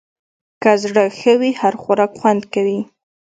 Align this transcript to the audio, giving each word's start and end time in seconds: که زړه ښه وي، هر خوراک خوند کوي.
که 0.61 0.71
زړه 0.83 1.05
ښه 1.17 1.33
وي، 1.39 1.51
هر 1.61 1.73
خوراک 1.81 2.11
خوند 2.19 2.43
کوي. 2.53 2.79